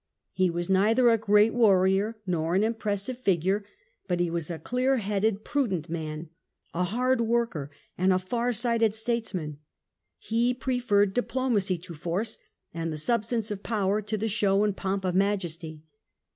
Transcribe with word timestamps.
He 0.31 0.49
was 0.49 0.67
neither 0.67 1.09
a 1.11 1.17
great 1.19 1.53
warrior 1.53 2.17
nor 2.25 2.55
an 2.55 2.63
impressive 2.63 3.19
figure, 3.19 3.63
but 4.07 4.19
he 4.19 4.31
was 4.31 4.49
a 4.49 4.57
clear 4.57 4.97
headed 4.97 5.43
prudent 5.45 5.89
man, 5.89 6.29
a 6.73 6.85
hard 6.85 7.21
worker 7.21 7.69
and 7.99 8.11
a 8.11 8.17
far 8.17 8.51
sighted 8.51 8.95
statesman; 8.95 9.59
he 10.17 10.55
preferred 10.55 11.13
diplomacy 11.13 11.77
to 11.77 11.93
force 11.93 12.39
and 12.73 12.91
the 12.91 12.97
substance 12.97 13.51
of 13.51 13.61
power 13.61 14.01
to 14.01 14.17
the 14.17 14.27
show 14.27 14.63
and 14.63 14.75
pomp 14.75 15.05
of 15.05 15.13
majesty. 15.13 15.83